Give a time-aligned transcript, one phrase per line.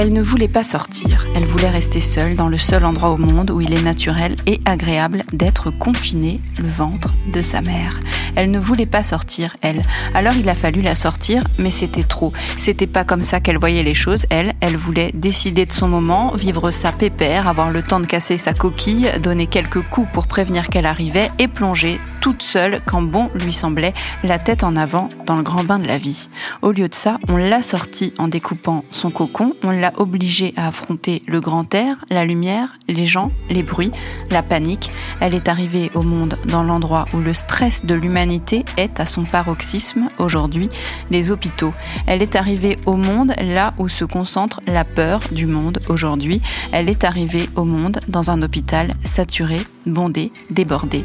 [0.00, 3.50] Elle ne voulait pas sortir, elle voulait rester seule dans le seul endroit au monde
[3.50, 7.98] où il est naturel et agréable d'être confinée, le ventre de sa mère.
[8.38, 9.82] Elle ne voulait pas sortir, elle.
[10.14, 12.32] Alors il a fallu la sortir, mais c'était trop.
[12.56, 14.54] C'était pas comme ça qu'elle voyait les choses, elle.
[14.60, 18.52] Elle voulait décider de son moment, vivre sa pépère, avoir le temps de casser sa
[18.52, 23.52] coquille, donner quelques coups pour prévenir qu'elle arrivait et plonger toute seule quand bon lui
[23.52, 26.28] semblait, la tête en avant dans le grand bain de la vie.
[26.62, 30.68] Au lieu de ça, on l'a sortie en découpant son cocon, on l'a obligée à
[30.68, 33.92] affronter le grand air, la lumière, les gens, les bruits,
[34.30, 34.90] la panique.
[35.20, 39.24] Elle est arrivée au monde dans l'endroit où le stress de l'humanité est à son
[39.24, 40.68] paroxysme aujourd'hui,
[41.10, 41.72] les hôpitaux.
[42.06, 46.40] Elle est arrivée au monde là où se concentre la peur du monde aujourd'hui.
[46.72, 49.60] Elle est arrivée au monde dans un hôpital saturé,
[49.92, 51.04] bondé, débordé.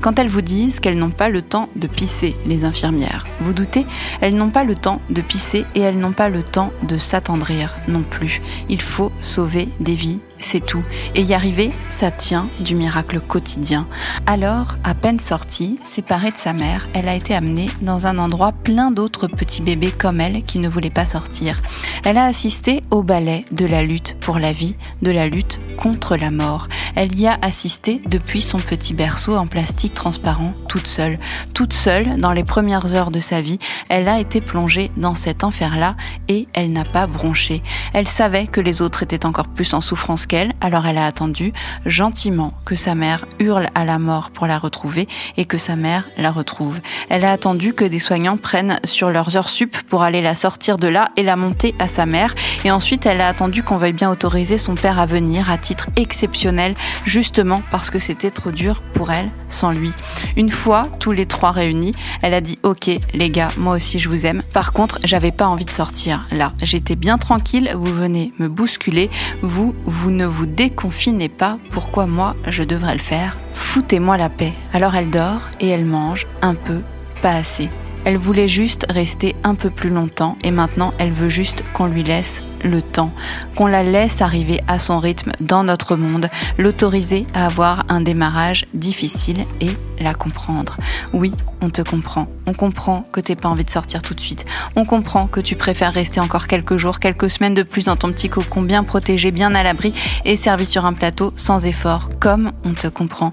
[0.00, 3.26] Quand elle vous dit qu'elles n'ont pas le temps de pisser, les infirmières.
[3.40, 3.86] Vous doutez
[4.20, 7.74] Elles n'ont pas le temps de pisser et elles n'ont pas le temps de s'attendrir
[7.88, 8.40] non plus.
[8.68, 10.82] Il faut sauver des vies c'est tout.
[11.14, 13.86] Et y arriver, ça tient du miracle quotidien.
[14.26, 18.52] Alors, à peine sortie, séparée de sa mère, elle a été amenée dans un endroit
[18.52, 21.62] plein d'autres petits bébés comme elle qui ne voulaient pas sortir.
[22.04, 26.16] Elle a assisté au ballet de la lutte pour la vie, de la lutte contre
[26.16, 26.68] la mort.
[26.94, 31.18] Elle y a assisté depuis son petit berceau en plastique transparent, toute seule.
[31.52, 33.58] Toute seule, dans les premières heures de sa vie,
[33.88, 35.96] elle a été plongée dans cet enfer-là
[36.28, 37.62] et elle n'a pas bronché.
[37.92, 41.52] Elle savait que les autres étaient encore plus en souffrance qu'elle, alors elle a attendu
[41.86, 46.04] gentiment que sa mère hurle à la mort pour la retrouver et que sa mère
[46.16, 46.80] la retrouve.
[47.08, 50.78] Elle a attendu que des soignants prennent sur leurs heures sup pour aller la sortir
[50.78, 52.34] de là et la monter à sa mère.
[52.64, 55.58] Et ensuite, elle a attendu qu'on veuille bien autoriser son père à venir à
[55.96, 59.92] exceptionnel, justement parce que c'était trop dur pour elle sans lui.
[60.36, 64.08] Une fois, tous les trois réunis, elle a dit Ok, les gars, moi aussi je
[64.08, 64.42] vous aime.
[64.52, 66.26] Par contre, j'avais pas envie de sortir.
[66.32, 69.10] Là, j'étais bien tranquille, vous venez me bousculer,
[69.42, 73.36] vous, vous ne vous déconfinez pas, pourquoi moi je devrais le faire?
[73.52, 74.52] Foutez-moi la paix.
[74.72, 76.80] Alors elle dort et elle mange un peu,
[77.22, 77.68] pas assez.
[78.04, 82.02] Elle voulait juste rester un peu plus longtemps et maintenant elle veut juste qu'on lui
[82.02, 83.12] laisse le temps,
[83.54, 88.64] qu'on la laisse arriver à son rythme dans notre monde, l'autoriser à avoir un démarrage
[88.74, 89.70] difficile et
[90.00, 90.76] la comprendre.
[91.12, 92.26] Oui, on te comprend.
[92.46, 94.44] On comprend que t'aies pas envie de sortir tout de suite.
[94.76, 98.10] On comprend que tu préfères rester encore quelques jours, quelques semaines de plus dans ton
[98.12, 99.92] petit cocon bien protégé, bien à l'abri
[100.24, 103.32] et servi sur un plateau sans effort, comme on te comprend.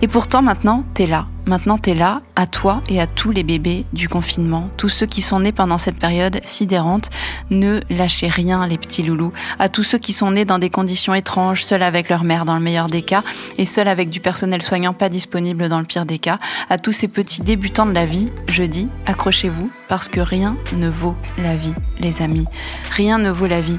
[0.00, 1.26] Et pourtant maintenant, t'es là.
[1.46, 5.22] Maintenant, t'es là, à toi et à tous les bébés du confinement, tous ceux qui
[5.22, 7.08] sont nés pendant cette période sidérante.
[7.50, 9.32] Ne lâchez rien, les petits loulous.
[9.58, 12.54] À tous ceux qui sont nés dans des conditions étranges, seuls avec leur mère dans
[12.54, 13.22] le meilleur des cas,
[13.56, 16.38] et seuls avec du personnel soignant pas disponible dans le pire des cas.
[16.68, 20.90] À tous ces petits débutants de la vie, je dis, accrochez-vous, parce que rien ne
[20.90, 22.46] vaut la vie, les amis.
[22.90, 23.78] Rien ne vaut la vie.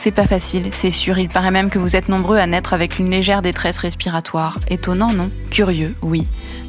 [0.00, 1.18] C'est pas facile, c'est sûr.
[1.18, 4.60] Il paraît même que vous êtes nombreux à naître avec une légère détresse respiratoire.
[4.70, 5.28] Étonnant, non?
[5.50, 6.24] Curieux, oui.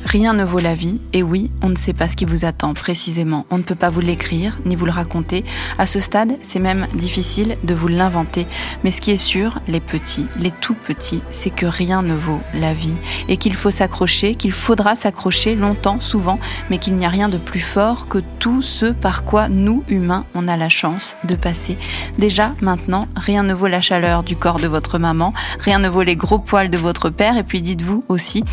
[0.05, 2.73] Rien ne vaut la vie, et oui, on ne sait pas ce qui vous attend
[2.73, 3.45] précisément.
[3.51, 5.43] On ne peut pas vous l'écrire, ni vous le raconter.
[5.77, 8.47] À ce stade, c'est même difficile de vous l'inventer.
[8.83, 12.39] Mais ce qui est sûr, les petits, les tout petits, c'est que rien ne vaut
[12.53, 12.97] la vie,
[13.27, 17.37] et qu'il faut s'accrocher, qu'il faudra s'accrocher longtemps, souvent, mais qu'il n'y a rien de
[17.37, 21.77] plus fort que tout ce par quoi nous, humains, on a la chance de passer.
[22.17, 26.01] Déjà, maintenant, rien ne vaut la chaleur du corps de votre maman, rien ne vaut
[26.01, 28.43] les gros poils de votre père, et puis dites-vous aussi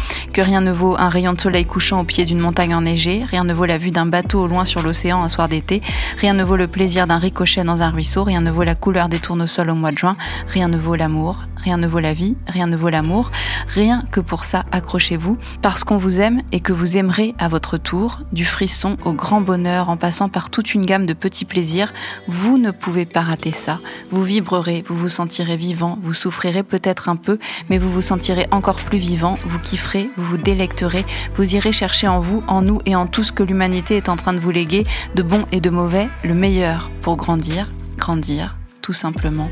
[0.40, 3.54] rien ne vaut un rayon de soleil couchant au pied d'une montagne enneigée, rien ne
[3.54, 5.82] vaut la vue d'un bateau au loin sur l'océan un soir d'été,
[6.18, 9.08] rien ne vaut le plaisir d'un ricochet dans un ruisseau, rien ne vaut la couleur
[9.08, 10.16] des tournesols au mois de juin,
[10.48, 13.30] rien ne vaut l'amour, rien ne vaut la vie, rien ne vaut l'amour,
[13.68, 17.78] rien que pour ça accrochez-vous, parce qu'on vous aime et que vous aimerez à votre
[17.78, 21.92] tour, du frisson au grand bonheur en passant par toute une gamme de petits plaisirs,
[22.28, 23.80] vous ne pouvez pas rater ça,
[24.10, 27.38] vous vibrerez, vous vous sentirez vivant, vous souffrirez peut-être un peu,
[27.70, 31.04] mais vous vous sentirez encore plus vivant, vous kifferez, vous vous délecterez,
[31.36, 34.16] vous irez chercher en vous, en nous et en tout ce que l'humanité est en
[34.16, 34.84] train de vous léguer,
[35.14, 39.48] de bon et de mauvais, le meilleur pour grandir, grandir, tout simplement.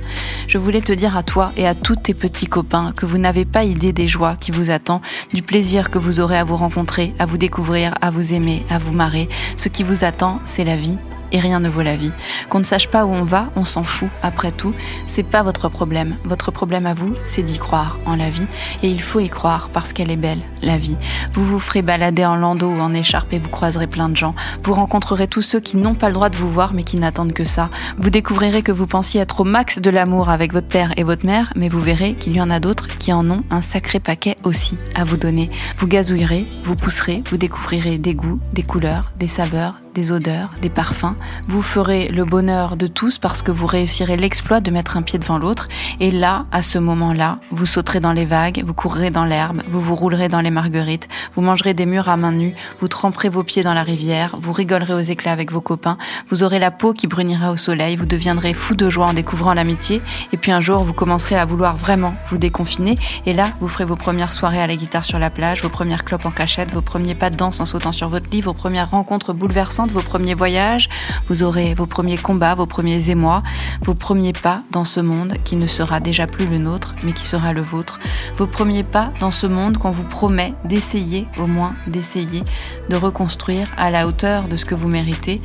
[0.49, 3.45] Je voulais te dire à toi et à tous tes petits copains que vous n'avez
[3.45, 7.15] pas idée des joies qui vous attendent, du plaisir que vous aurez à vous rencontrer,
[7.19, 9.29] à vous découvrir, à vous aimer, à vous marrer.
[9.57, 10.99] Ce qui vous attend, c'est la vie
[11.35, 12.13] et rien ne vaut la vie.
[12.49, 14.09] Qu'on ne sache pas où on va, on s'en fout.
[14.23, 14.73] Après tout,
[15.07, 16.17] c'est pas votre problème.
[16.25, 18.47] Votre problème à vous, c'est d'y croire en la vie.
[18.83, 20.97] Et il faut y croire parce qu'elle est belle, la vie.
[21.33, 24.35] Vous vous ferez balader en landau ou en écharpe et vous croiserez plein de gens.
[24.63, 27.33] Vous rencontrerez tous ceux qui n'ont pas le droit de vous voir mais qui n'attendent
[27.33, 27.69] que ça.
[27.99, 31.27] Vous découvrirez que vous pensiez être au max de l'amour avec votre père et votre
[31.27, 34.37] mère, mais vous verrez qu'il y en a d'autres qui en ont un sacré paquet
[34.45, 35.51] aussi à vous donner.
[35.79, 40.69] Vous gazouillerez, vous pousserez, vous découvrirez des goûts, des couleurs, des saveurs, des odeurs, des
[40.69, 41.15] parfums.
[41.49, 45.19] Vous ferez le bonheur de tous parce que vous réussirez l'exploit de mettre un pied
[45.19, 45.69] devant l'autre.
[46.01, 49.81] Et là, à ce moment-là, vous sauterez dans les vagues, vous courrez dans l'herbe, vous
[49.81, 53.45] vous roulerez dans les marguerites, vous mangerez des murs à main nue, vous tremperez vos
[53.45, 55.97] pieds dans la rivière, vous rigolerez aux éclats avec vos copains,
[56.31, 59.55] vous aurez la peau qui brunira au soleil, vous deviendrez fou de joie en découvrant
[59.55, 60.03] l'amitié.
[60.33, 62.99] Et puis un jour, vous commencerez à vouloir vraiment vous déconfiner.
[63.27, 66.05] Et là, vous ferez vos premières soirées à la guitare sur la plage, vos premières
[66.05, 68.91] clopes en cachette, vos premiers pas de danse en sautant sur votre lit, vos premières
[68.91, 70.89] rencontres bouleversantes, vos premiers voyages.
[71.29, 73.43] Vous aurez vos premiers combats, vos premiers émois,
[73.83, 77.27] vos premiers pas dans ce monde qui ne sera déjà plus le nôtre, mais qui
[77.27, 77.99] sera le vôtre.
[78.37, 82.45] Vos premiers pas dans ce monde qu'on vous promet d'essayer, au moins d'essayer,
[82.89, 85.41] de reconstruire à la hauteur de ce que vous méritez.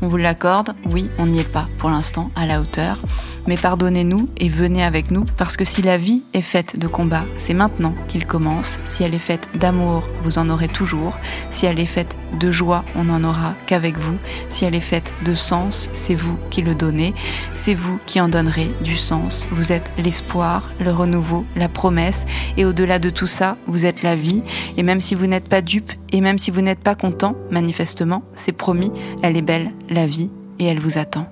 [0.00, 2.98] On vous l'accorde, oui, on n'y est pas pour l'instant à la hauteur.
[3.46, 7.24] Mais pardonnez-nous et venez avec nous, parce que si la vie est faite de combats,
[7.36, 8.78] c'est maintenant qu'il commence.
[8.84, 11.16] Si elle est faite d'amour, vous en aurez toujours.
[11.50, 14.16] Si elle est faite de joie, on n'en aura qu'avec vous.
[14.50, 17.14] Si elle est faite de sens, c'est vous qui le donnez.
[17.54, 19.46] C'est vous qui en donnerez du sens.
[19.50, 22.24] Vous êtes l'espoir, le renouveau, la promesse.
[22.56, 24.42] Et au-delà de tout ça, vous êtes la vie.
[24.76, 28.22] Et même si vous n'êtes pas dupe, et même si vous n'êtes pas content, manifestement,
[28.34, 28.92] c'est promis,
[29.22, 31.26] elle est belle, la vie, et elle vous attend.